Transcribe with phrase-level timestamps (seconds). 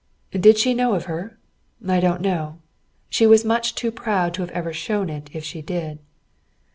[0.31, 1.37] Did she know of her?
[1.87, 2.57] I don't know.
[3.11, 5.99] She was much too proud to have ever shown it if she did.